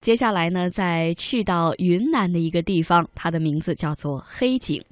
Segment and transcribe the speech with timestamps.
[0.00, 4.82] 接下来呢，再去到云南的一个地方，它的名字叫做黑井。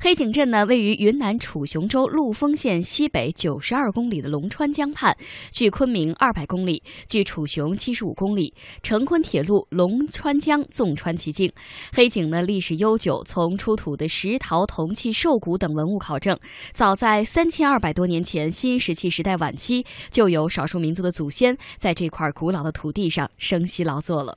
[0.00, 5.16] 黑井镇呢，位于云南楚雄州陆丰县西北九十二公里的龙川江畔，
[5.52, 8.52] 距昆明二百公里，距楚雄七十五公里，
[8.82, 11.52] 成昆铁路龙川江纵穿其境。
[11.92, 16.36] 黑井呢，历史悠久，从出土的石陶、铜器、兽骨等文物考证，
[16.72, 24.36] 早在三千二百多年前新石器时代晚期，就有少数民族的祖先在这块古老的土地上生息劳作了。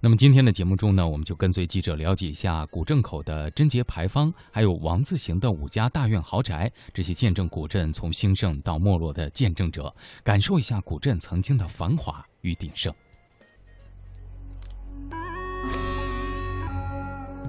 [0.00, 12.94] 那么今天的节目中呢，我们就跟随记者了解一下古镇口的贞节牌坊，还有王字形的五家大院豪宅，这些见证古镇从兴盛到没落的见证者，感受一下古镇曾经的繁华与鼎盛。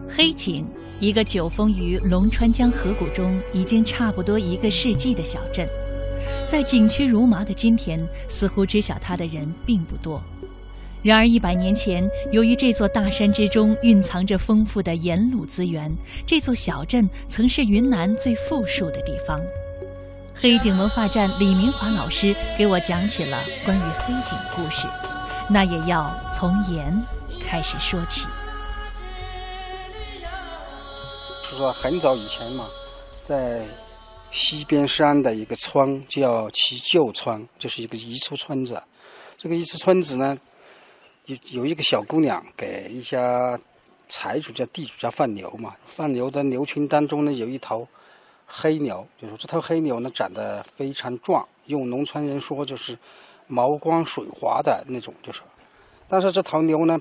[0.09, 0.66] 黑井，
[0.99, 5.70] 一个久封于龙川江河谷中已经差不多一个世纪的小镇，
[6.49, 10.20] 在景区如麻的今天，似乎知晓它的人并不多。
[11.02, 15.90] 然而，一百年前，由于这座大山之中蕴藏着丰富的盐卤资源，
[16.27, 19.40] 这座小镇曾是云南最富庶的地方。
[20.35, 24.87] 黑井文化站李明华老师给我讲起了关于黑井故事，
[25.49, 27.02] 那也要从盐
[27.48, 28.27] 开始说起。
[31.49, 32.68] 就说很早以前嘛，
[33.26, 33.62] 在
[34.31, 38.84] 西边山的一个村叫七旧村，就是一个彝族村子。
[39.37, 40.37] 这个彝族村子呢。
[41.30, 43.60] 有有一个小姑娘给一家
[44.08, 47.88] 财主家地主家放牛嘛，放牛的牛群当中呢有一头
[48.48, 52.98] 黑牛，就说这头黑牛呢长得非常壮，用农村人说就是
[53.46, 55.41] 毛光水滑的那种，就是。
[56.08, 56.99] 但是这头牛呢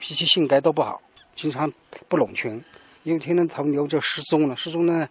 [0.00, 1.00] 脾气性格都不好，
[1.36, 1.72] 经常
[2.08, 2.60] 不拢群。
[3.04, 5.08] 有一天呢，头牛就失踪了，失踪呢，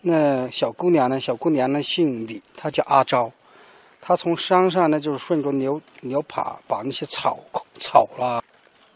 [0.00, 3.30] 那小姑娘呢，小姑娘呢姓李，她叫阿昭。
[4.02, 7.38] 他从山上呢，就是顺着牛牛爬，把那些草
[7.78, 8.42] 草啦，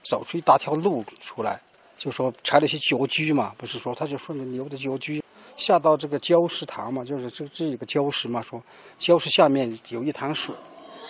[0.03, 1.61] 走出一大条路出来，
[1.99, 5.23] 就说拆了些脚居嘛，不是说他就顺着牛的脚居
[5.57, 8.61] 下到这个礁石塘嘛，就是这这一个礁石嘛，说
[8.99, 10.55] 礁石下面有一潭水，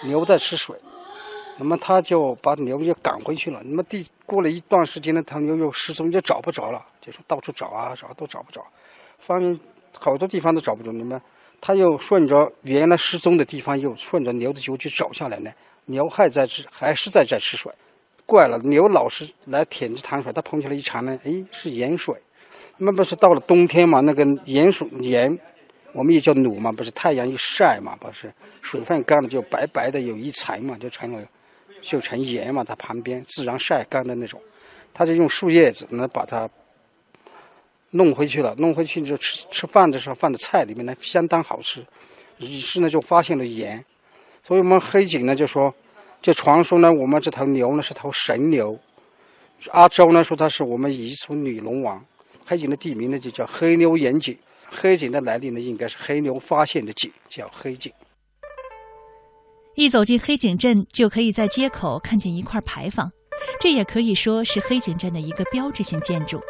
[0.03, 0.77] 牛在吃水，
[1.57, 3.63] 那么他就把牛又赶回去了。
[3.65, 8.61] 那么第过了一段时间呢，他牛又失踪，又找不着了，就说到处找啊找都找不着，
[9.21, 9.59] 反正
[9.99, 11.21] 好多地方都找不着，你们。
[11.67, 15.51] 他又顺着原来失踪的地方，又顺着牛的脚去找下来呢。
[15.87, 17.73] 牛还在吃，还是在在吃水。
[18.27, 22.15] 怪了，牛老是来舔着潭水，他捧起来一尝呢，哎，是盐水。
[22.77, 24.01] 那不是到了冬天嘛？
[24.01, 25.39] 那个盐水盐，
[25.93, 31.23] 我们也叫卤嘛，不是太阳一晒嘛，不是水分干了就白白的有一层嘛，就成了
[31.81, 32.63] 就成盐嘛。
[32.63, 34.39] 它旁边自然晒干的那种，
[34.93, 36.47] 他就用树叶子能把它。
[37.97, 41.85] 弄回去了，弄回去就吃吃饭的时候放在菜里面呢，相当好吃。
[42.39, 43.85] 于是呢就发现了盐，
[44.43, 45.73] 所以我们黑井呢就说，
[46.21, 48.77] 就传说呢我们这头牛呢是头神牛。
[49.71, 52.05] 阿周呢说他是我们彝族女龙王。
[52.45, 54.37] 黑井的地名呢就叫黑牛岩井，
[54.69, 57.93] 黑井的来历呢应该是黑牛发现的井，叫黑井。
[59.77, 63.11] 一走进黑井镇，就可以在街口看见一块牌坊，
[63.61, 66.41] 这也可以说是黑井镇的一个标志性建筑。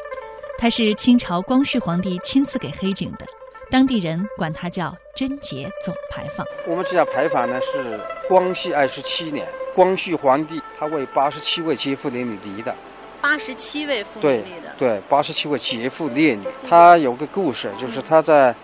[0.57, 3.27] 它是清朝光绪皇帝亲自给黑井的，
[3.71, 6.47] 当地人管它叫贞节总牌坊。
[6.67, 12.75] 我们这家牌坊呢是光绪二十七年，光绪皇帝他为八十七位杰妇烈女立的。
[13.21, 14.73] 八十七位妇女立的。
[14.79, 16.45] 对，八十七位杰妇烈女。
[16.67, 18.55] 他有个故事，就是他在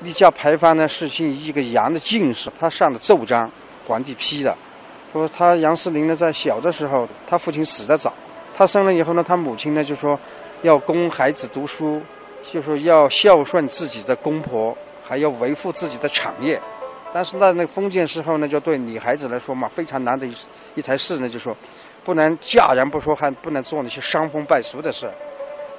[0.00, 3.50] 立家牌坊呢是姓一个杨的进士，他上了奏章，
[3.88, 4.56] 皇帝批的，
[5.12, 8.12] 说他杨思林呢在小的时候，他父亲死得早，
[8.54, 10.16] 他生了以后呢，他母亲呢就说。
[10.66, 12.02] 要供孩子读书，
[12.42, 16.60] 就是要孝顺自己的公婆，还要维护自己的产业。
[17.14, 20.34] 但是在那封建时候呢，就对女孩子来说嘛，非常难的一
[20.74, 21.56] 一台事呢，就说
[22.04, 25.08] 不能嫁人不说，还不能做那些伤风败俗的事。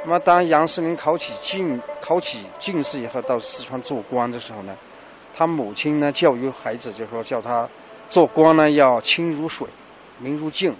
[0.05, 4.73] 那么当杨世民考起进考起进士以后，到四川做官的时候呢，
[5.35, 7.67] 他母亲呢教育孩子，就说叫他
[8.09, 9.67] 做官呢要清如水，
[10.17, 10.73] 明如镜。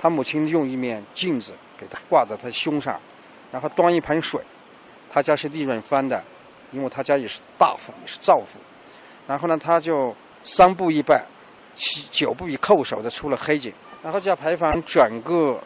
[0.00, 3.00] 他母亲用一面镜子给他挂在他胸上。
[3.50, 4.40] 然后端一盆水，
[5.10, 6.22] 他家是利润翻的，
[6.72, 8.58] 因为他家也是大富，也是造富。
[9.26, 10.14] 然后呢，他就
[10.44, 11.24] 三步一拜，
[11.74, 13.72] 七九步一叩首的出了黑井。
[14.02, 15.58] 然后这牌坊整个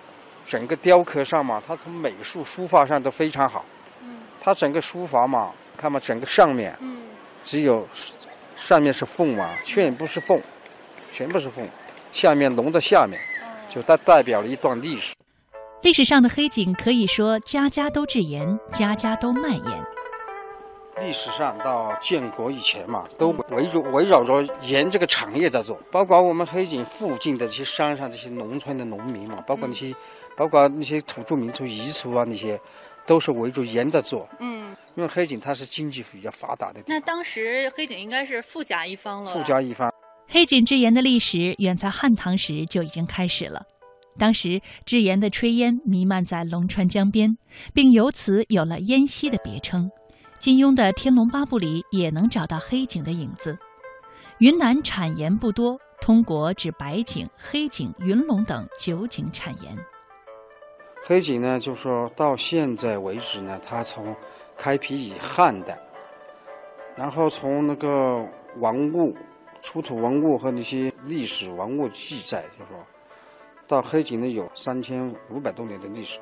[0.46, 3.64] 整个雕刻上嘛，他从美术书法上都非常好。
[4.02, 4.23] 嗯。
[4.40, 6.76] 他整个书法嘛，看嘛，整个上面，
[7.44, 7.87] 只有
[8.56, 10.40] 上面是凤嘛，全部是凤，
[11.11, 11.69] 全部是凤，
[12.12, 13.20] 下面龙的下面，
[13.69, 15.14] 就代代表了一段历史。
[15.82, 19.84] 历史上的黑井可以说家家都制盐，家家都卖盐。
[21.00, 29.93] 历史上到建国以前嘛，都围着围绕着盐这个产业在做，包括我们黑井附近的这些山上这些农村的农民嘛，包括那些，
[30.37, 32.61] 包括那些土著民族彝族啊那些，
[33.05, 34.28] 都是围着盐在做。
[34.38, 39.32] 嗯，因为黑井它是经济比较发达的那，当时黑井应该是富甲一方了。
[39.32, 39.93] 富甲一方。
[40.28, 43.67] 黑井制盐的历史远在汉唐时就已经开始了。
[44.19, 47.37] 当时制盐的炊烟弥漫在龙川江边，
[47.73, 49.91] 并由此有了烟溪的别称。
[50.38, 53.56] 金庸的《天龙八部》里也能找到黑井的影子。
[54.38, 59.79] 云南产盐不多，通国指白井、黑井、云龙等九井产盐。
[61.05, 64.14] 黑井呢，就说到现在为止呢，它从
[64.56, 65.79] 开辟以汉代，
[66.97, 68.26] 然后从那个
[68.59, 69.14] 文物、
[69.62, 72.85] 出土文物和那些历史文物记载，就说
[73.73, 76.19] 到黑井呢有三千五百多年的历史。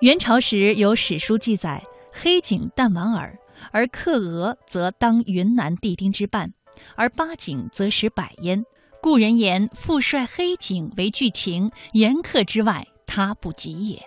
[0.00, 3.38] 元朝时有史书记载，黑井淡莞尔，
[3.70, 6.50] 而克俄则当云南地丁之半，
[6.96, 8.64] 而八井则使百焉。
[9.02, 14.02] 故人言：“父率黑井为巨情，严克之外，他不及也。”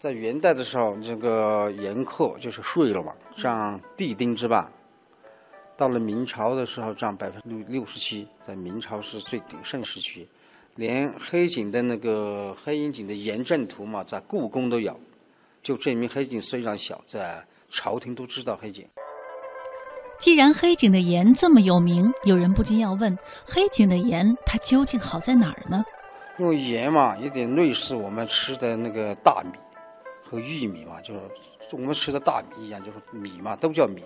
[0.00, 4.68] 在元代的时候，这个严克就是税了嘛，占地丁之半。
[5.76, 10.28] 到了明朝的时候，占百分之六六十七，在明朝是最鼎盛时期。
[10.76, 14.98] 连黑井的那个黑鹰井的盐阵图嘛，在故宫都有，
[15.62, 18.86] 就证明黑井虽然小，在朝廷都知道黑井。
[20.18, 25.84] 既然黑井的盐这么有名，有人不禁要问：黑井的盐它究竟好在哪儿呢？
[26.38, 29.58] 因为盐嘛，有点类似我们吃的那个大米
[30.22, 31.20] 和玉米嘛，就是
[31.72, 34.02] 我们吃的大米一样，就是米嘛，都叫米。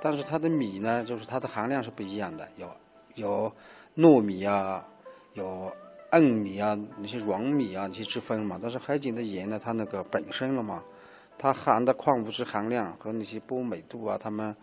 [0.00, 2.68] 但是它的米呢，就是它的含量是不一样的，有
[3.14, 3.52] 有
[3.96, 4.84] 糯米啊，
[5.34, 5.72] 有
[6.12, 8.58] 硬米啊，那些软米啊，那些之分嘛。
[8.60, 10.82] 但是海景的盐呢，它那个本身了嘛，
[11.38, 14.54] 它含的矿物质含量和那些波美度啊，他们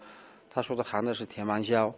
[0.49, 1.93] 他说的含的是甜芒硝，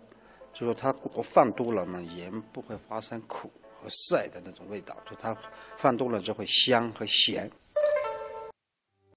[0.53, 5.35] 就说它我放多了嘛，盐不会发生苦和涩的那种味道，就它
[5.75, 7.49] 放多了就会香和咸。